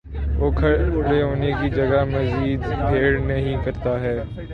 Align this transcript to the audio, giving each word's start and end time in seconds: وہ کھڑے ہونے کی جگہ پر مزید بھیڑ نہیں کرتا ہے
وہ 0.37 0.49
کھڑے 0.51 1.21
ہونے 1.21 1.51
کی 1.61 1.69
جگہ 1.69 1.99
پر 2.03 2.05
مزید 2.07 2.59
بھیڑ 2.89 3.19
نہیں 3.19 3.63
کرتا 3.65 3.99
ہے 4.01 4.17